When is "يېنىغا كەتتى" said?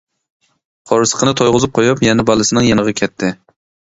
2.69-3.31